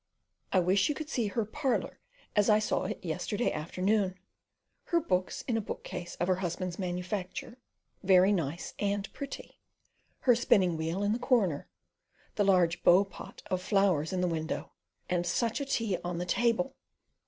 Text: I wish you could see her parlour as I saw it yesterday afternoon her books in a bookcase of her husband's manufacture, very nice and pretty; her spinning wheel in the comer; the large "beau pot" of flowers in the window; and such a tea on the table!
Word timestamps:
I 0.51 0.59
wish 0.59 0.89
you 0.89 0.95
could 0.95 1.09
see 1.11 1.27
her 1.27 1.45
parlour 1.45 1.99
as 2.35 2.49
I 2.49 2.57
saw 2.57 2.85
it 2.85 3.05
yesterday 3.05 3.51
afternoon 3.51 4.17
her 4.85 4.99
books 4.99 5.43
in 5.43 5.57
a 5.57 5.61
bookcase 5.61 6.15
of 6.15 6.27
her 6.27 6.37
husband's 6.37 6.79
manufacture, 6.79 7.59
very 8.01 8.31
nice 8.31 8.73
and 8.79 9.13
pretty; 9.13 9.59
her 10.21 10.33
spinning 10.33 10.75
wheel 10.75 11.03
in 11.03 11.13
the 11.13 11.19
comer; 11.19 11.67
the 12.33 12.43
large 12.43 12.81
"beau 12.81 13.03
pot" 13.05 13.43
of 13.51 13.61
flowers 13.61 14.11
in 14.11 14.21
the 14.21 14.27
window; 14.27 14.71
and 15.07 15.27
such 15.27 15.61
a 15.61 15.65
tea 15.65 15.99
on 16.03 16.17
the 16.17 16.25
table! 16.25 16.73